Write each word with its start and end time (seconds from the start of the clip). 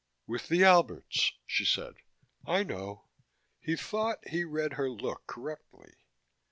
"With 0.25 0.47
the 0.47 0.63
Alberts," 0.63 1.33
she 1.45 1.63
said. 1.63 1.93
"I 2.47 2.63
know." 2.63 3.05
He 3.59 3.75
thought 3.75 4.27
he 4.27 4.43
read 4.43 4.73
her 4.73 4.89
look 4.89 5.27
correctly. 5.27 5.93